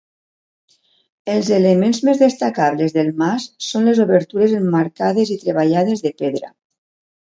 [1.33, 6.57] Els elements més destacables del mas són les obertures emmarcades i treballades de pedra.